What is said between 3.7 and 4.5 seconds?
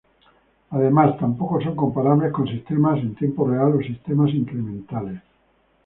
o sistemas